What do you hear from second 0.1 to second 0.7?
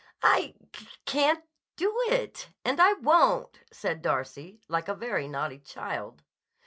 "I